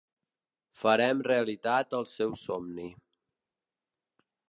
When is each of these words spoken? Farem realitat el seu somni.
Farem 0.83 1.21
realitat 1.27 1.95
el 1.99 2.09
seu 2.15 2.35
somni. 2.47 2.89